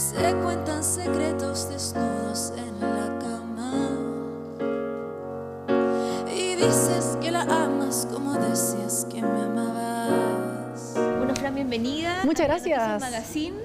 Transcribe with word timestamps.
Se 0.00 0.34
cuentan 0.42 0.82
secretos 0.82 1.68
desnudos 1.68 2.54
en 2.56 2.80
la 2.80 3.18
cama. 3.18 3.74
Y 6.34 6.54
dices 6.56 7.18
que 7.20 7.30
la 7.30 7.42
amas 7.42 8.08
como 8.10 8.32
decías 8.32 9.06
que 9.10 9.20
me 9.20 9.28
amabas. 9.42 10.94
Bueno, 10.94 11.36
Fran, 11.36 11.54
bienvenida. 11.54 12.22
Muchas 12.24 12.46
gracias. 12.46 12.98
Magazine. 12.98 13.56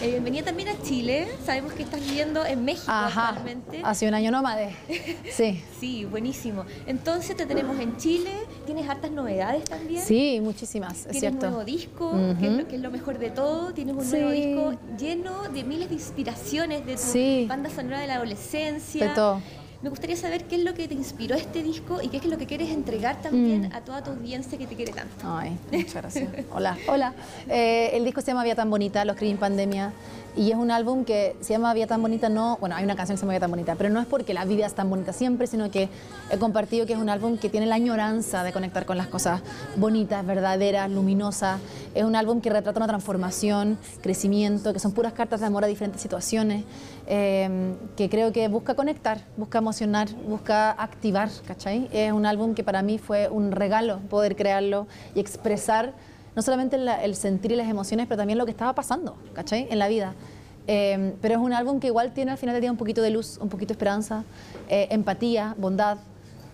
Eh, 0.00 0.08
bienvenida 0.12 0.46
también 0.46 0.68
a 0.70 0.82
Chile. 0.82 1.28
Sabemos 1.46 1.74
que 1.74 1.82
estás 1.84 2.00
viviendo 2.00 2.44
en 2.44 2.64
México 2.64 2.90
Ajá, 2.90 3.28
actualmente. 3.28 3.82
hace 3.84 4.08
un 4.08 4.14
año 4.14 4.30
nómade. 4.32 4.74
Sí. 5.32 5.62
Sí, 5.78 6.04
buenísimo. 6.04 6.64
Entonces 6.86 7.36
te 7.36 7.46
tenemos 7.46 7.78
en 7.78 7.96
Chile. 7.98 8.30
Tienes 8.66 8.88
hartas 8.88 9.10
novedades 9.12 9.64
también. 9.64 10.02
Sí, 10.02 10.40
muchísimas, 10.42 10.92
es 10.92 11.02
Tienes 11.02 11.20
cierto. 11.20 11.46
un 11.46 11.52
nuevo 11.52 11.64
disco, 11.64 12.12
que, 12.40 12.46
es 12.48 12.52
lo, 12.52 12.66
que 12.68 12.76
es 12.76 12.82
lo 12.82 12.90
mejor 12.90 13.18
de 13.18 13.30
todo. 13.30 13.72
Tienes 13.72 13.94
un 13.94 14.04
Sí. 14.04 14.16
nuevo 14.16 14.30
disco 14.30 14.72
lleno 14.98 15.31
de 15.52 15.64
miles 15.64 15.88
de 15.88 15.94
inspiraciones 15.94 16.84
de 16.86 16.94
tu 16.94 17.02
Sí. 17.02 17.46
banda 17.48 17.70
sonora 17.70 18.00
de 18.00 18.06
la 18.06 18.14
adolescencia. 18.16 19.08
De 19.08 19.14
todo. 19.14 19.40
Me 19.82 19.88
gustaría 19.90 20.14
saber 20.16 20.44
qué 20.44 20.54
es 20.56 20.62
lo 20.62 20.74
que 20.74 20.86
te 20.86 20.94
inspiró 20.94 21.34
este 21.34 21.60
disco 21.64 22.00
y 22.00 22.06
qué 22.08 22.18
es 22.18 22.24
lo 22.26 22.38
que 22.38 22.46
quieres 22.46 22.70
entregar 22.70 23.20
también 23.20 23.62
Mm. 23.68 23.74
a 23.74 23.80
toda 23.80 24.02
tu 24.04 24.10
audiencia 24.12 24.56
que 24.56 24.66
te 24.68 24.76
quiere 24.76 24.92
tanto. 24.92 25.12
Ay, 25.24 25.58
muchas 25.72 25.94
gracias. 25.94 26.28
Hola. 26.54 26.78
Hola. 26.86 27.14
Eh, 27.48 27.90
el 27.94 28.04
disco 28.04 28.20
se 28.20 28.28
llama 28.28 28.44
Vía 28.44 28.54
tan 28.54 28.70
bonita, 28.70 29.04
lo 29.04 29.12
escribí 29.12 29.32
en 29.32 29.38
pandemia. 29.38 29.92
Y 30.34 30.50
es 30.50 30.56
un 30.56 30.70
álbum 30.70 31.04
que 31.04 31.36
se 31.42 31.52
llama 31.52 31.74
Vía 31.74 31.86
tan 31.86 32.00
bonita, 32.00 32.30
no, 32.30 32.56
bueno, 32.58 32.74
hay 32.76 32.84
una 32.84 32.94
canción 32.96 33.16
que 33.16 33.18
se 33.18 33.22
llama 33.24 33.32
Vía 33.32 33.40
tan 33.40 33.50
bonita, 33.50 33.74
pero 33.74 33.90
no 33.90 34.00
es 34.00 34.06
porque 34.06 34.32
la 34.32 34.44
vida 34.46 34.64
es 34.66 34.72
tan 34.72 34.88
bonita 34.88 35.12
siempre, 35.12 35.46
sino 35.48 35.68
que 35.70 35.88
he 36.30 36.38
compartido 36.38 36.86
que 36.86 36.92
es 36.94 36.98
un 36.98 37.10
álbum 37.10 37.36
que 37.36 37.50
tiene 37.50 37.66
la 37.66 37.74
añoranza 37.74 38.42
de 38.44 38.50
conectar 38.52 38.86
con 38.86 38.96
las 38.96 39.08
cosas 39.08 39.42
bonitas, 39.76 40.24
verdaderas, 40.24 40.90
luminosas. 40.90 41.60
Es 41.94 42.04
un 42.04 42.16
álbum 42.16 42.40
que 42.40 42.48
retrata 42.48 42.78
una 42.78 42.86
transformación, 42.86 43.76
crecimiento, 44.00 44.72
que 44.72 44.78
son 44.78 44.92
puras 44.92 45.12
cartas 45.12 45.40
de 45.40 45.46
amor 45.46 45.62
a 45.64 45.66
diferentes 45.66 46.00
situaciones, 46.00 46.64
eh, 47.06 47.74
que 47.96 48.08
creo 48.08 48.32
que 48.32 48.48
busca 48.48 48.74
conectar, 48.74 49.20
busca 49.36 49.58
emocionar, 49.58 50.08
busca 50.26 50.70
activar, 50.70 51.28
¿cachai? 51.46 51.88
Es 51.92 52.12
un 52.12 52.24
álbum 52.24 52.54
que 52.54 52.64
para 52.64 52.80
mí 52.82 52.96
fue 52.98 53.28
un 53.28 53.52
regalo 53.52 53.98
poder 54.08 54.36
crearlo 54.36 54.86
y 55.14 55.20
expresar 55.20 55.92
no 56.34 56.40
solamente 56.40 56.78
la- 56.78 57.04
el 57.04 57.14
sentir 57.14 57.52
y 57.52 57.56
las 57.56 57.68
emociones, 57.68 58.06
pero 58.06 58.16
también 58.16 58.38
lo 58.38 58.46
que 58.46 58.52
estaba 58.52 58.74
pasando, 58.74 59.16
¿cachai? 59.34 59.66
En 59.70 59.78
la 59.78 59.88
vida. 59.88 60.14
Eh, 60.66 61.14
pero 61.20 61.34
es 61.34 61.40
un 61.40 61.52
álbum 61.52 61.78
que 61.78 61.88
igual 61.88 62.12
tiene 62.14 62.30
al 62.30 62.38
final 62.38 62.54
del 62.54 62.62
día 62.62 62.70
un 62.70 62.78
poquito 62.78 63.02
de 63.02 63.10
luz, 63.10 63.36
un 63.38 63.50
poquito 63.50 63.68
de 63.68 63.74
esperanza, 63.74 64.24
eh, 64.70 64.86
empatía, 64.90 65.54
bondad. 65.58 65.98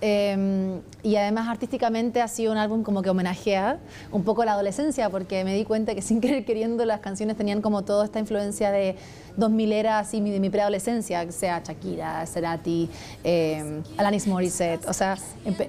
Eh, 0.00 0.80
y 1.02 1.16
además 1.16 1.48
artísticamente 1.48 2.20
ha 2.20 2.28
sido 2.28 2.52
un 2.52 2.58
álbum 2.58 2.82
como 2.82 3.02
que 3.02 3.10
homenajea 3.10 3.78
un 4.12 4.24
poco 4.24 4.44
la 4.44 4.52
adolescencia, 4.52 5.10
porque 5.10 5.44
me 5.44 5.54
di 5.54 5.64
cuenta 5.64 5.94
que 5.94 6.02
sin 6.08 6.20
querer 6.20 6.44
queriendo 6.44 6.84
las 6.84 7.00
canciones 7.00 7.36
tenían 7.36 7.62
como 7.62 7.82
toda 7.82 8.04
esta 8.04 8.18
influencia 8.18 8.70
de 8.70 8.96
2000 9.36 9.72
era 9.72 9.98
así 10.00 10.20
de 10.20 10.40
mi 10.40 10.50
preadolescencia, 10.50 11.30
sea 11.30 11.62
Shakira, 11.64 12.26
Cerati, 12.26 12.88
eh, 13.22 13.82
Alanis 13.96 14.26
Morissette, 14.26 14.84
o 14.88 14.92
sea, 14.92 15.16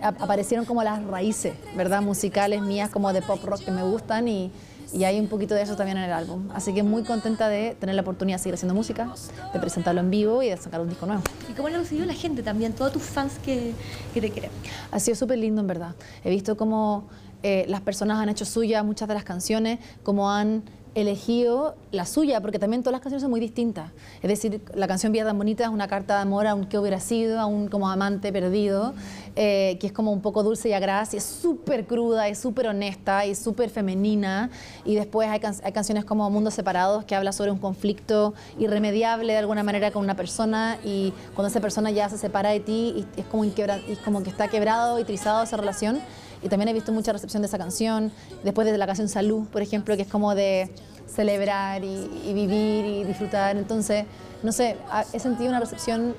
aparecieron 0.02 0.66
como 0.66 0.83
las 0.83 1.03
raíces, 1.03 1.53
¿verdad? 1.75 2.02
Musicales 2.02 2.61
mías 2.61 2.89
como 2.89 3.14
de 3.14 3.21
pop 3.21 3.43
rock 3.43 3.64
que 3.66 3.71
me 3.71 3.83
gustan 3.83 4.27
y, 4.27 4.52
y 4.94 5.04
hay 5.04 5.20
un 5.20 5.28
poquito 5.28 5.56
de 5.56 5.62
eso 5.62 5.76
también 5.76 5.98
en 5.98 6.06
el 6.06 6.14
álbum. 6.14 6.50
Así 6.54 6.73
que 6.73 6.84
muy 6.84 7.04
contenta 7.04 7.48
de 7.50 7.76
tener 7.80 7.95
la 7.95 8.02
oportunidad 8.02 8.38
de 8.38 8.44
seguir 8.44 8.56
haciendo 8.56 8.73
música, 8.73 9.14
de 9.54 9.59
presentarlo 9.59 10.02
en 10.02 10.09
vivo 10.09 10.42
y 10.44 10.50
de 10.50 10.58
sacar 10.58 10.82
un 10.82 10.90
disco 10.90 11.06
nuevo. 11.06 11.22
¿Y 11.50 11.54
cómo 11.54 11.70
lo 11.70 11.76
ha 11.76 11.80
recibido 11.80 12.06
la 12.06 12.14
gente 12.14 12.44
también, 12.44 12.73
todos 12.73 12.94
tus 12.94 13.04
fans 13.04 13.34
que, 13.44 13.73
que 14.14 14.22
te 14.22 14.32
quieren? 14.32 14.52
Ha 14.92 15.00
sido 15.00 15.16
súper 15.16 15.38
lindo, 15.38 15.62
en 15.62 15.67
verdad. 15.67 15.95
He 16.23 16.30
visto 16.30 16.58
cómo 16.58 17.08
eh, 17.42 17.66
las 17.70 17.82
personas 17.82 18.17
han 18.17 18.30
hecho 18.30 18.45
suya 18.45 18.84
muchas 18.84 19.08
de 19.08 19.14
las 19.14 19.23
canciones, 19.23 19.80
cómo 20.04 20.32
han 20.32 20.64
elegido 20.95 21.76
la 21.92 22.06
suya, 22.06 22.42
porque 22.42 22.59
también 22.59 22.82
todas 22.84 22.94
las 22.94 23.02
canciones 23.02 23.22
son 23.22 23.32
muy 23.32 23.40
distintas. 23.40 23.92
Es 24.22 24.30
decir, 24.30 24.62
la 24.73 24.88
canción 24.88 25.12
Vía 25.12 25.23
tan 25.26 25.38
bonita 25.38 25.64
es 25.64 25.70
una 25.70 25.88
carta 25.88 26.16
de 26.16 26.22
amor 26.22 26.48
a 26.48 26.56
un 26.56 26.66
que 26.66 26.78
hubiera 26.78 27.00
sido, 27.00 27.40
a 27.40 27.45
un 27.45 27.68
como 27.68 27.90
amante 27.90 28.32
perdido, 28.32 28.94
eh, 29.36 29.78
que 29.80 29.88
es 29.88 29.94
como 29.94 30.12
un 30.12 30.22
poco 30.22 30.44
dulce 30.44 30.70
y 30.70 30.73
agraz, 30.73 31.14
y 31.14 31.17
es 31.17 31.23
súper 31.23 31.86
cruda, 31.86 32.28
es 32.28 32.39
súper 32.39 32.67
honesta 32.67 33.26
y 33.26 33.36
súper 33.36 33.70
femenina. 33.70 34.49
Y 34.86 34.95
después 34.95 35.30
hay, 35.30 35.39
can- 35.39 35.55
hay 35.64 35.72
canciones 35.72 36.05
como 36.05 36.30
Mundos 36.30 36.54
Separados, 36.54 37.05
que 37.05 37.16
habla 37.16 37.32
sobre 37.32 37.52
un 37.52 37.60
conflicto 37.60 38.33
irremediable 38.58 39.33
de 39.33 39.39
alguna 39.39 39.64
manera 39.64 39.92
con 39.92 40.04
una 40.04 40.16
persona, 40.16 40.78
y 40.83 41.14
cuando 41.36 41.48
esa 41.49 41.61
persona 41.61 41.92
ya 41.92 42.10
se 42.10 42.17
separa 42.17 42.49
de 42.49 42.60
ti, 42.60 43.05
y 43.16 43.20
es 43.20 43.26
como, 43.28 43.44
es 43.44 43.99
como 44.04 44.23
que 44.23 44.30
está 44.30 44.48
quebrado 44.48 44.99
y 44.99 45.04
trizado 45.04 45.44
esa 45.44 45.58
relación. 45.58 45.99
Y 46.42 46.50
también 46.50 46.70
he 46.70 46.73
visto 46.73 46.92
mucha 46.92 47.11
recepción 47.11 47.42
de 47.42 47.48
esa 47.48 47.58
canción. 47.58 48.11
Después 48.44 48.66
de 48.70 48.77
la 48.77 48.86
canción 48.88 49.10
Salud, 49.10 49.48
por 49.48 49.61
ejemplo, 49.61 49.95
que 49.95 50.04
es 50.04 50.08
como 50.08 50.36
de 50.36 50.70
celebrar 51.08 51.83
y, 51.83 52.33
vivir 52.33 52.86
y 52.86 53.04
disfrutar. 53.04 53.58
Entonces, 53.58 54.05
no 54.44 54.52
sé, 54.52 54.78
he 55.11 55.20
sentido 55.20 55.49
una 55.49 55.60
recepción 55.60 56.16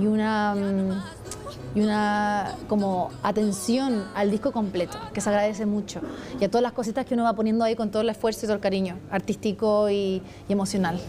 y 0.00 0.06
una, 0.06 0.54
mm, 0.54 1.02
y 1.74 1.80
una 1.80 2.54
como 2.68 3.10
atención 3.22 4.04
al 4.14 4.30
disco 4.30 4.52
completo, 4.52 4.98
que 5.12 5.20
se 5.20 5.28
agradece 5.28 5.66
mucho. 5.66 6.00
Y 6.40 6.44
a 6.44 6.48
todas 6.48 6.62
las 6.62 6.72
cositas 6.72 7.04
que 7.06 7.14
uno 7.14 7.24
va 7.24 7.32
poniendo 7.32 7.64
ahí 7.64 7.74
con 7.74 7.90
todo 7.90 8.02
el 8.02 8.10
esfuerzo 8.10 8.40
y 8.40 8.46
todo 8.46 8.54
el 8.54 8.62
cariño 8.62 8.98
artístico 9.10 9.90
y, 9.90 10.22
y 10.48 10.52
emocional. 10.52 11.00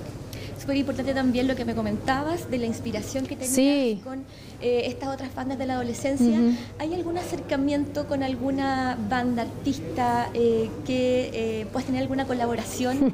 Súper 0.65 0.77
importante 0.77 1.13
también 1.13 1.47
lo 1.47 1.55
que 1.55 1.63
me 1.63 1.75
comentabas 1.75 2.49
de 2.49 2.57
la 2.57 2.65
inspiración 2.65 3.27
que 3.27 3.35
tenías 3.35 3.53
Sí. 3.53 4.01
con 4.03 4.23
eh, 4.63 4.83
estas 4.87 5.09
otras 5.09 5.35
bandas 5.35 5.59
de 5.59 5.67
la 5.67 5.75
adolescencia. 5.75 6.39
Ujú. 6.39 6.55
¿Hay 6.79 6.91
algún 6.95 7.19
acercamiento 7.19 8.07
con 8.07 8.23
alguna 8.23 8.97
banda 9.07 9.43
artista 9.43 10.27
eh, 10.33 10.67
que 10.87 11.29
eh, 11.61 11.65
puedas 11.71 11.85
tener 11.85 12.01
alguna 12.01 12.25
colaboración? 12.25 13.13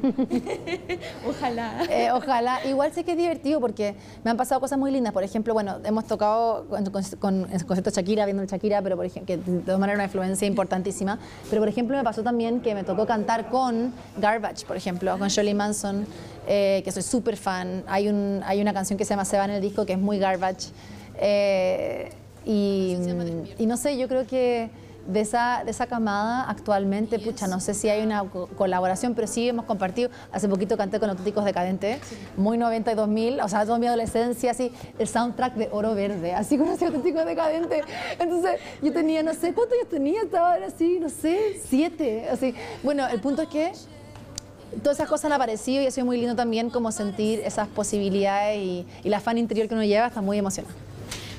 Ojalá. 1.28 1.84
Eh, 1.90 2.10
ojalá, 2.12 2.64
igual 2.66 2.90
sé 2.94 3.04
que 3.04 3.10
es 3.12 3.18
divertido 3.18 3.60
porque 3.60 3.96
me 4.24 4.30
han 4.30 4.38
pasado 4.38 4.58
cosas 4.58 4.78
muy 4.78 4.90
lindas. 4.90 5.12
Por 5.12 5.22
ejemplo, 5.22 5.52
bueno, 5.52 5.76
hemos 5.84 6.06
tocado 6.06 6.64
con, 6.70 6.86
con, 6.86 7.02
con- 7.18 7.42
el 7.52 7.66
concierto 7.66 7.90
de 7.90 7.96
Shakira, 7.96 8.24
viendo 8.24 8.42
el 8.42 8.48
Shakira, 8.48 8.80
pero 8.80 8.96
por 8.96 9.04
ejemplo, 9.04 9.26
que 9.26 9.36
de 9.36 9.58
todas 9.60 9.78
maneras 9.78 9.96
una 9.98 10.04
influencia 10.04 10.48
importantísima. 10.48 11.18
Pero 11.50 11.60
por 11.60 11.68
ejemplo, 11.68 11.98
me 11.98 12.02
pasó 12.04 12.22
también 12.22 12.60
que 12.60 12.74
me 12.74 12.82
tocó 12.82 13.04
cantar 13.06 13.50
con 13.50 13.92
Garbage, 14.16 14.64
por 14.64 14.78
ejemplo, 14.78 15.18
con 15.18 15.28
Shirley 15.28 15.52
Manson, 15.52 16.06
eh, 16.48 16.80
que 16.84 16.90
soy 16.90 17.02
súper 17.02 17.36
fan. 17.42 17.84
Hay, 17.86 18.08
un, 18.08 18.40
hay 18.46 18.60
una 18.62 18.72
canción 18.72 18.96
que 18.96 19.04
se 19.04 19.10
llama 19.10 19.24
Se 19.24 19.36
va 19.36 19.44
en 19.44 19.50
el 19.50 19.60
disco 19.60 19.84
que 19.84 19.92
es 19.94 19.98
muy 19.98 20.18
Garbage. 20.18 20.68
Eh, 21.18 22.10
y, 22.44 22.96
y 23.58 23.66
no 23.66 23.76
sé, 23.76 23.96
yo 23.98 24.08
creo 24.08 24.26
que 24.26 24.70
de 25.06 25.20
esa, 25.20 25.62
de 25.64 25.70
esa 25.72 25.86
camada 25.88 26.48
actualmente, 26.48 27.18
pucha, 27.18 27.48
no 27.48 27.58
sé 27.58 27.74
si 27.74 27.88
hay 27.88 28.02
una 28.04 28.22
co- 28.22 28.48
colaboración, 28.56 29.14
pero 29.14 29.26
sí 29.26 29.48
hemos 29.48 29.64
compartido. 29.64 30.10
Hace 30.32 30.48
poquito 30.48 30.76
canté 30.76 31.00
con 31.00 31.10
Auténticos 31.10 31.44
Decadentes, 31.44 31.98
muy 32.36 32.56
90 32.56 32.92
y 32.92 32.94
2000, 32.94 33.40
o 33.40 33.48
sea, 33.48 33.64
toda 33.66 33.78
mi 33.78 33.86
adolescencia, 33.88 34.52
así, 34.52 34.72
el 35.00 35.08
soundtrack 35.08 35.54
de 35.54 35.68
Oro 35.72 35.94
Verde, 35.96 36.34
así 36.34 36.56
conocí 36.56 36.84
a 36.84 36.88
Auténticos 36.88 37.24
Decadentes. 37.26 37.84
Entonces, 38.18 38.60
yo 38.80 38.92
tenía, 38.92 39.22
no 39.24 39.34
sé, 39.34 39.52
¿cuántos 39.52 39.76
años 39.78 39.88
tenía? 39.90 40.22
Estaba 40.22 40.54
así, 40.54 40.98
no 41.00 41.08
sé, 41.08 41.60
siete, 41.68 42.28
así. 42.30 42.54
Bueno, 42.84 43.06
el 43.08 43.20
punto 43.20 43.42
es 43.42 43.48
que 43.48 43.72
todas 44.82 44.98
esas 44.98 45.08
cosas 45.08 45.26
han 45.26 45.32
aparecido 45.32 45.82
y 45.82 45.86
ha 45.86 45.90
sido 45.90 46.06
muy 46.06 46.18
lindo 46.18 46.34
también 46.34 46.70
como 46.70 46.92
sentir 46.92 47.40
esas 47.40 47.68
posibilidades 47.68 48.58
y, 48.58 48.86
y 49.04 49.08
la 49.08 49.20
fan 49.20 49.38
interior 49.38 49.68
que 49.68 49.74
uno 49.74 49.84
lleva 49.84 50.06
está 50.06 50.20
muy 50.20 50.38
emocionada. 50.38 50.74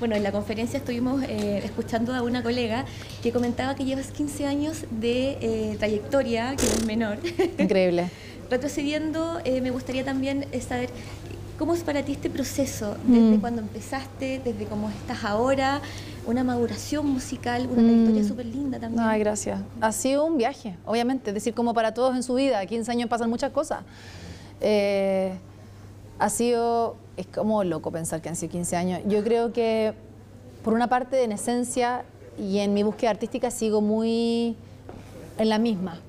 Bueno, 0.03 0.17
en 0.17 0.23
la 0.23 0.33
conferencia 0.33 0.79
estuvimos 0.79 1.23
eh, 1.23 1.61
escuchando 1.63 2.13
a 2.13 2.21
una 2.23 2.43
colega 2.43 2.83
que 3.21 3.31
comentaba 3.31 3.73
que 3.73 3.85
llevas 3.85 4.07
15 4.07 4.45
años 4.45 4.85
de 4.91 5.37
eh, 5.39 5.75
trayectoria, 5.79 6.57
que 6.57 6.65
no 6.65 6.73
es 6.73 6.85
menor. 6.85 7.17
Increíble. 7.57 8.09
Retrocediendo, 8.49 9.39
eh, 9.45 9.61
me 9.61 9.71
gustaría 9.71 10.03
también 10.03 10.45
saber 10.67 10.89
cómo 11.63 11.75
es 11.75 11.83
para 11.83 12.03
ti 12.03 12.11
este 12.11 12.29
proceso, 12.29 12.97
desde 13.07 13.37
Mm. 13.37 13.39
cuando 13.39 13.61
empezaste, 13.61 14.41
desde 14.43 14.65
cómo 14.65 14.89
estás 14.89 15.23
ahora, 15.23 15.79
una 16.27 16.43
maduración 16.43 17.05
musical, 17.09 17.67
una 17.71 17.81
Mm. 17.81 17.85
trayectoria 17.85 18.23
súper 18.27 18.45
linda 18.47 18.79
también. 18.81 19.01
Ay, 19.01 19.21
gracias. 19.21 19.61
Ha 19.79 19.93
sido 19.93 20.25
un 20.25 20.35
viaje, 20.35 20.75
obviamente. 20.85 21.29
Es 21.29 21.35
decir, 21.35 21.53
como 21.53 21.73
para 21.73 21.93
todos 21.93 22.17
en 22.17 22.23
su 22.23 22.33
vida. 22.33 22.65
15 22.65 22.91
años 22.91 23.07
pasan 23.09 23.29
muchas 23.29 23.53
cosas. 23.53 23.79
Eh, 24.59 25.31
ha 26.19 26.29
sido, 26.29 26.97
es 27.15 27.27
como 27.27 27.63
loco 27.63 27.91
pensar 27.91 28.21
que 28.21 28.27
han 28.27 28.35
sido 28.35 28.51
15 28.51 28.75
años. 28.75 28.99
Yo 29.07 29.23
creo 29.23 29.53
que, 29.53 29.93
por 30.65 30.73
una 30.73 30.87
parte, 30.87 31.23
en 31.23 31.31
esencia 31.31 32.03
y 32.37 32.59
en 32.59 32.73
mi 32.73 32.83
búsqueda 32.83 33.11
artística, 33.11 33.49
sigo 33.51 33.79
muy 33.79 34.57
en 35.37 35.47
la 35.47 35.59
misma. 35.59 36.01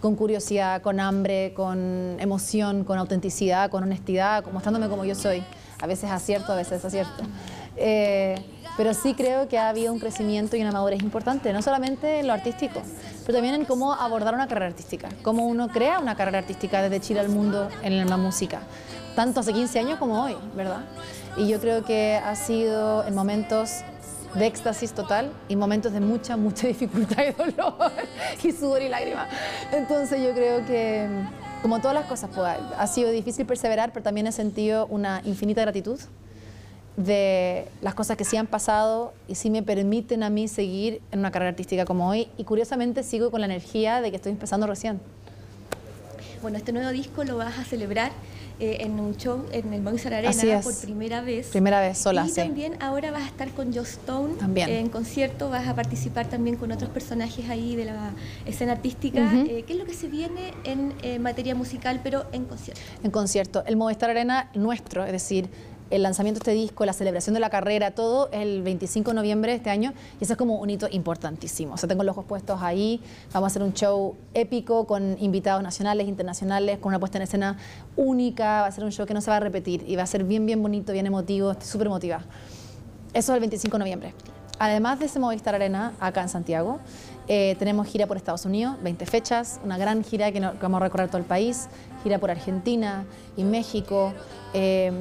Con 0.00 0.14
curiosidad, 0.14 0.82
con 0.82 1.00
hambre, 1.00 1.52
con 1.54 2.16
emoción, 2.20 2.84
con 2.84 2.98
autenticidad, 2.98 3.70
con 3.70 3.82
honestidad, 3.82 4.44
mostrándome 4.52 4.88
como 4.88 5.04
yo 5.04 5.14
soy. 5.14 5.42
A 5.80 5.86
veces 5.86 6.10
acierto, 6.10 6.52
a 6.52 6.56
veces 6.56 6.82
desacierto. 6.82 7.24
Eh, 7.76 8.34
pero 8.76 8.92
sí 8.92 9.14
creo 9.14 9.48
que 9.48 9.58
ha 9.58 9.70
habido 9.70 9.92
un 9.92 9.98
crecimiento 9.98 10.56
y 10.56 10.60
una 10.60 10.72
madurez 10.72 11.02
importante, 11.02 11.52
no 11.52 11.62
solamente 11.62 12.20
en 12.20 12.26
lo 12.26 12.34
artístico, 12.34 12.82
pero 13.24 13.38
también 13.38 13.54
en 13.54 13.64
cómo 13.64 13.94
abordar 13.94 14.34
una 14.34 14.46
carrera 14.48 14.66
artística, 14.66 15.08
cómo 15.22 15.46
uno 15.46 15.68
crea 15.68 15.98
una 15.98 16.14
carrera 16.14 16.38
artística 16.38 16.82
desde 16.82 17.00
Chile 17.00 17.20
al 17.20 17.30
mundo 17.30 17.68
en 17.82 18.08
la 18.08 18.16
música, 18.18 18.60
tanto 19.14 19.40
hace 19.40 19.52
15 19.54 19.78
años 19.78 19.98
como 19.98 20.22
hoy, 20.22 20.36
¿verdad? 20.54 20.80
Y 21.38 21.48
yo 21.48 21.58
creo 21.58 21.84
que 21.84 22.16
ha 22.16 22.34
sido 22.36 23.06
en 23.06 23.14
momentos 23.14 23.82
de 24.38 24.46
éxtasis 24.46 24.92
total 24.92 25.32
y 25.48 25.56
momentos 25.56 25.92
de 25.92 26.00
mucha, 26.00 26.36
mucha 26.36 26.66
dificultad 26.68 27.24
y 27.28 27.32
dolor 27.32 27.92
y 28.42 28.52
sudor 28.52 28.82
y 28.82 28.88
lágrimas. 28.88 29.28
Entonces 29.72 30.22
yo 30.22 30.32
creo 30.34 30.64
que 30.66 31.08
como 31.62 31.80
todas 31.80 31.94
las 31.94 32.06
cosas, 32.06 32.30
pues, 32.34 32.48
ha 32.78 32.86
sido 32.86 33.10
difícil 33.10 33.46
perseverar, 33.46 33.92
pero 33.92 34.04
también 34.04 34.26
he 34.26 34.32
sentido 34.32 34.86
una 34.86 35.22
infinita 35.24 35.62
gratitud 35.62 35.98
de 36.96 37.66
las 37.82 37.94
cosas 37.94 38.16
que 38.16 38.24
sí 38.24 38.36
han 38.36 38.46
pasado 38.46 39.12
y 39.28 39.34
sí 39.34 39.50
me 39.50 39.62
permiten 39.62 40.22
a 40.22 40.30
mí 40.30 40.48
seguir 40.48 41.02
en 41.12 41.18
una 41.18 41.30
carrera 41.30 41.50
artística 41.50 41.84
como 41.84 42.08
hoy. 42.08 42.28
Y 42.36 42.44
curiosamente 42.44 43.02
sigo 43.02 43.30
con 43.30 43.40
la 43.40 43.46
energía 43.46 44.00
de 44.00 44.10
que 44.10 44.16
estoy 44.16 44.32
empezando 44.32 44.66
recién. 44.66 45.00
Bueno, 46.42 46.58
este 46.58 46.72
nuevo 46.72 46.90
disco 46.90 47.24
lo 47.24 47.36
vas 47.36 47.58
a 47.58 47.64
celebrar 47.64 48.12
eh, 48.58 48.78
en 48.80 48.98
un 49.00 49.16
show 49.16 49.44
en 49.52 49.72
el 49.72 49.82
Movistar 49.82 50.14
Arena 50.14 50.60
por 50.62 50.74
primera 50.80 51.20
vez. 51.20 51.48
Primera 51.48 51.80
vez 51.80 51.98
sola, 51.98 52.26
y 52.26 52.32
también 52.32 52.76
ahora 52.80 53.10
vas 53.10 53.22
a 53.22 53.26
estar 53.26 53.50
con 53.50 53.72
Joe 53.72 53.82
Stone 53.82 54.34
también. 54.34 54.70
en 54.70 54.88
concierto, 54.88 55.50
vas 55.50 55.68
a 55.68 55.74
participar 55.74 56.28
también 56.28 56.56
con 56.56 56.72
otros 56.72 56.90
personajes 56.90 57.50
ahí 57.50 57.76
de 57.76 57.84
la 57.84 58.12
escena 58.46 58.72
artística. 58.72 59.30
Eh, 59.34 59.64
¿Qué 59.66 59.74
es 59.74 59.78
lo 59.78 59.84
que 59.84 59.92
se 59.92 60.08
viene 60.08 60.54
en 60.64 60.94
eh, 61.02 61.18
materia 61.18 61.54
musical, 61.54 62.00
pero 62.02 62.24
en 62.32 62.44
concierto? 62.44 62.80
En 63.02 63.10
concierto. 63.10 63.62
El 63.66 63.76
Movistar 63.76 64.08
Arena 64.08 64.50
nuestro, 64.54 65.04
es 65.04 65.12
decir, 65.12 65.50
el 65.90 66.02
lanzamiento 66.02 66.40
de 66.40 66.50
este 66.50 66.60
disco, 66.60 66.84
la 66.84 66.92
celebración 66.92 67.34
de 67.34 67.40
la 67.40 67.50
carrera, 67.50 67.92
todo 67.92 68.28
el 68.32 68.62
25 68.62 69.10
de 69.10 69.14
noviembre 69.14 69.52
de 69.52 69.56
este 69.58 69.70
año. 69.70 69.92
Y 70.20 70.24
eso 70.24 70.32
es 70.32 70.36
como 70.36 70.56
un 70.56 70.70
hito 70.70 70.88
importantísimo. 70.90 71.74
O 71.74 71.76
sea, 71.76 71.88
tengo 71.88 72.02
los 72.02 72.12
ojos 72.12 72.24
puestos 72.24 72.60
ahí. 72.62 73.00
Vamos 73.32 73.46
a 73.46 73.48
hacer 73.48 73.62
un 73.62 73.72
show 73.72 74.16
épico 74.34 74.86
con 74.86 75.16
invitados 75.20 75.62
nacionales, 75.62 76.08
internacionales, 76.08 76.78
con 76.78 76.90
una 76.90 76.98
puesta 76.98 77.18
en 77.18 77.22
escena 77.22 77.56
única. 77.96 78.62
Va 78.62 78.66
a 78.66 78.72
ser 78.72 78.84
un 78.84 78.92
show 78.92 79.06
que 79.06 79.14
no 79.14 79.20
se 79.20 79.30
va 79.30 79.36
a 79.36 79.40
repetir 79.40 79.84
y 79.86 79.96
va 79.96 80.02
a 80.02 80.06
ser 80.06 80.24
bien, 80.24 80.44
bien 80.46 80.62
bonito, 80.62 80.92
bien 80.92 81.06
emotivo. 81.06 81.52
Estoy 81.52 81.68
súper 81.68 81.86
emotiva. 81.86 82.22
Eso 83.12 83.32
es 83.32 83.36
el 83.36 83.40
25 83.40 83.76
de 83.76 83.78
noviembre. 83.78 84.14
Además 84.58 84.98
de 84.98 85.06
ese 85.06 85.18
Movistar 85.18 85.54
Arena, 85.54 85.92
acá 86.00 86.22
en 86.22 86.30
Santiago, 86.30 86.80
eh, 87.28 87.56
tenemos 87.58 87.86
gira 87.88 88.06
por 88.06 88.16
Estados 88.16 88.46
Unidos, 88.46 88.76
20 88.82 89.04
fechas, 89.04 89.60
una 89.64 89.76
gran 89.76 90.02
gira 90.02 90.32
que, 90.32 90.40
vamos 90.40 90.80
a 90.80 90.84
recorrer 90.84 91.08
todo 91.08 91.18
el 91.18 91.24
país, 91.24 91.68
gira 92.02 92.18
por 92.18 92.30
Argentina 92.30 93.04
y 93.36 93.44
México. 93.44 94.14
Eh, 94.54 94.92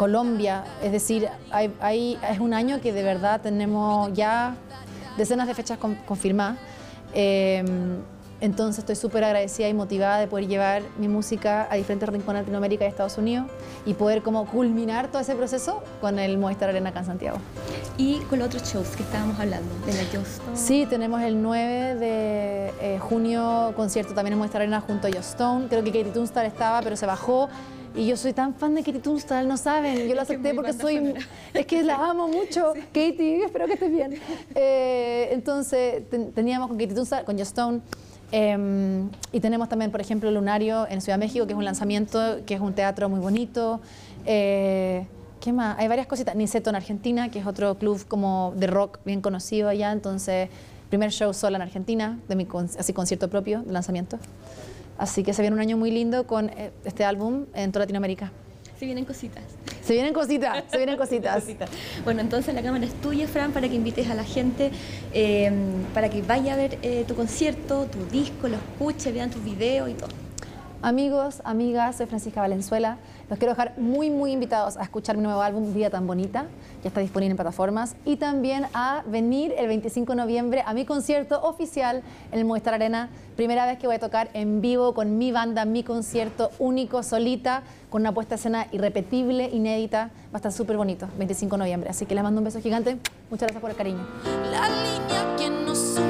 Colombia, 0.00 0.64
es 0.82 0.92
decir, 0.92 1.28
hay, 1.50 2.18
es 2.30 2.40
un 2.40 2.54
año 2.54 2.80
que 2.80 2.90
de 2.90 3.02
verdad 3.02 3.42
tenemos 3.42 4.10
ya 4.14 4.54
decenas 5.18 5.46
de 5.46 5.52
fechas 5.52 5.78
confirmadas. 6.06 6.56
Em, 7.12 7.98
entonces 8.40 8.78
estoy 8.78 8.96
súper 8.96 9.24
agradecida 9.24 9.68
y 9.68 9.74
motivada 9.74 10.18
de 10.18 10.26
poder 10.26 10.48
llevar 10.48 10.80
mi 10.96 11.06
música 11.06 11.68
a 11.70 11.74
diferentes 11.74 12.08
rincones 12.08 12.40
de 12.40 12.44
Latinoamérica 12.44 12.86
y 12.86 12.88
Estados 12.88 13.18
Unidos 13.18 13.48
y 13.84 13.92
poder 13.92 14.22
como 14.22 14.46
culminar 14.46 15.08
todo 15.08 15.20
ese 15.20 15.34
proceso 15.34 15.82
con 16.00 16.18
el 16.18 16.38
Movistar 16.38 16.70
Arena 16.70 16.88
acá 16.88 17.00
en 17.00 17.04
Santiago. 17.04 17.36
Y 17.98 18.20
con 18.20 18.38
los 18.38 18.46
otros 18.46 18.72
shows 18.72 18.96
que 18.96 19.02
estábamos 19.02 19.38
hablando, 19.38 19.68
de 19.84 19.92
la 19.92 20.00
Stone. 20.00 20.56
Sí, 20.56 20.86
tenemos 20.88 21.20
el 21.20 21.42
9 21.42 21.96
de 21.96 22.72
eh, 22.80 22.98
junio 23.00 23.74
concierto 23.76 24.14
también 24.14 24.32
en 24.32 24.38
Movistar 24.38 24.62
Arena 24.62 24.80
junto 24.80 25.08
a 25.08 25.10
Stone. 25.10 25.66
Creo 25.68 25.84
que 25.84 25.90
Katie 25.90 26.10
Tunstar 26.10 26.46
estaba, 26.46 26.80
pero 26.80 26.96
se 26.96 27.04
bajó. 27.04 27.50
Y 27.94 28.06
yo 28.06 28.16
soy 28.16 28.32
tan 28.32 28.54
fan 28.54 28.74
de 28.74 28.82
Katie 28.82 29.00
Tunstall, 29.00 29.48
no 29.48 29.56
saben. 29.56 30.08
Yo 30.08 30.14
lo 30.14 30.22
acepté 30.22 30.54
porque 30.54 30.72
soy. 30.72 31.14
Es 31.54 31.66
que 31.66 31.82
la 31.82 32.10
amo 32.10 32.28
mucho. 32.28 32.72
Katie, 32.92 33.44
espero 33.44 33.66
que 33.66 33.74
estés 33.74 33.90
bien. 33.90 34.14
Eh, 34.54 35.28
entonces, 35.32 36.02
teníamos 36.34 36.68
con 36.68 36.78
Katie 36.78 36.94
Tunstall, 36.94 37.24
con 37.24 37.36
Just 37.36 37.48
Stone. 37.48 37.80
Em, 38.32 39.08
y 39.32 39.40
tenemos 39.40 39.68
también, 39.68 39.90
por 39.90 40.00
ejemplo, 40.00 40.30
Lunario 40.30 40.86
en 40.88 41.00
Ciudad 41.00 41.18
de 41.18 41.26
México, 41.26 41.46
que 41.46 41.52
es 41.52 41.58
un 41.58 41.64
lanzamiento, 41.64 42.44
que 42.46 42.54
es 42.54 42.60
un 42.60 42.74
teatro 42.74 43.08
muy 43.08 43.18
bonito. 43.18 43.80
Eh, 44.24 45.06
¿Qué 45.40 45.52
más? 45.52 45.78
Hay 45.78 45.88
varias 45.88 46.06
cositas. 46.06 46.36
Niceto 46.36 46.70
en 46.70 46.76
Argentina, 46.76 47.30
que 47.30 47.40
es 47.40 47.46
otro 47.46 47.76
club 47.76 48.06
como 48.06 48.52
de 48.56 48.68
rock 48.68 49.00
bien 49.04 49.20
conocido 49.20 49.68
allá. 49.68 49.90
Entonces, 49.90 50.48
primer 50.90 51.10
show 51.10 51.34
sola 51.34 51.56
en 51.56 51.62
Argentina, 51.62 52.18
de 52.28 52.36
mi 52.36 52.46
así 52.78 52.92
concierto 52.92 53.28
propio, 53.28 53.62
de 53.62 53.72
lanzamiento. 53.72 54.18
Así 55.00 55.22
que 55.22 55.32
se 55.32 55.40
viene 55.40 55.54
un 55.54 55.62
año 55.62 55.78
muy 55.78 55.90
lindo 55.90 56.26
con 56.26 56.50
eh, 56.50 56.72
este 56.84 57.06
álbum 57.06 57.46
en 57.54 57.72
toda 57.72 57.84
Latinoamérica. 57.84 58.30
Se 58.78 58.84
vienen 58.84 59.06
cositas. 59.06 59.42
Se 59.82 59.94
vienen 59.94 60.12
cositas, 60.12 60.62
se 60.70 60.76
vienen 60.76 60.98
cositas. 60.98 61.42
bueno, 62.04 62.20
entonces 62.20 62.54
la 62.54 62.60
cámara 62.62 62.84
es 62.84 62.92
tuya, 63.00 63.26
Fran, 63.26 63.52
para 63.52 63.66
que 63.66 63.76
invites 63.76 64.10
a 64.10 64.14
la 64.14 64.24
gente, 64.24 64.70
em, 65.14 65.84
para 65.94 66.10
que 66.10 66.20
vaya 66.20 66.52
a 66.52 66.56
ver 66.56 66.78
eh, 66.82 67.04
tu 67.08 67.14
concierto, 67.14 67.86
tu 67.86 68.04
disco, 68.12 68.46
lo 68.48 68.56
escuche, 68.56 69.10
vean 69.10 69.30
tus 69.30 69.42
videos 69.42 69.88
y 69.88 69.94
todo. 69.94 70.10
Amigos, 70.82 71.42
amigas, 71.44 71.96
soy 71.96 72.06
Francisca 72.06 72.40
Valenzuela. 72.40 72.96
Los 73.28 73.38
quiero 73.38 73.52
dejar 73.52 73.78
muy, 73.78 74.08
muy 74.08 74.32
invitados 74.32 74.78
a 74.78 74.82
escuchar 74.82 75.14
mi 75.14 75.22
nuevo 75.22 75.42
álbum, 75.42 75.74
Vida 75.74 75.90
tan 75.90 76.06
Bonita. 76.06 76.46
Ya 76.82 76.88
está 76.88 77.00
disponible 77.00 77.32
en 77.32 77.36
plataformas. 77.36 77.96
Y 78.06 78.16
también 78.16 78.64
a 78.72 79.02
venir 79.06 79.52
el 79.58 79.66
25 79.66 80.12
de 80.12 80.16
noviembre 80.16 80.62
a 80.64 80.72
mi 80.72 80.86
concierto 80.86 81.42
oficial 81.42 82.02
en 82.32 82.38
el 82.38 82.46
Movistar 82.46 82.72
Arena. 82.72 83.10
Primera 83.36 83.66
vez 83.66 83.78
que 83.78 83.86
voy 83.86 83.96
a 83.96 83.98
tocar 83.98 84.30
en 84.32 84.62
vivo 84.62 84.94
con 84.94 85.18
mi 85.18 85.32
banda, 85.32 85.66
mi 85.66 85.84
concierto 85.84 86.50
único, 86.58 87.02
solita, 87.02 87.62
con 87.90 88.00
una 88.00 88.12
puesta 88.12 88.36
de 88.36 88.36
escena 88.36 88.66
irrepetible, 88.72 89.50
inédita. 89.52 90.10
Va 90.28 90.34
a 90.34 90.36
estar 90.36 90.52
súper 90.52 90.78
bonito, 90.78 91.08
25 91.18 91.56
de 91.56 91.58
noviembre. 91.58 91.90
Así 91.90 92.06
que 92.06 92.14
les 92.14 92.24
mando 92.24 92.40
un 92.40 92.46
beso 92.46 92.58
gigante. 92.58 92.96
Muchas 93.28 93.48
gracias 93.48 93.60
por 93.60 93.70
el 93.70 93.76
cariño. 93.76 94.06
La 94.50 94.66
línea 94.66 95.36
que 95.36 95.50
nos 95.50 96.00